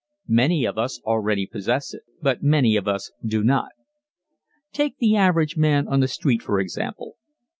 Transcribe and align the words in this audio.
Many 0.33 0.65
of 0.65 0.79
us 0.79 0.99
already 1.05 1.45
possess 1.45 1.93
it, 1.93 2.01
but 2.23 2.41
many 2.41 2.75
of 2.75 2.87
us 2.87 3.11
do 3.23 3.43
not. 3.43 3.69
Take 4.71 4.97
the 4.97 5.15
average 5.15 5.57
man 5.57 5.87
on 5.87 5.99
the 5.99 6.07
street 6.07 6.41
for 6.41 6.59
example. 6.59 7.17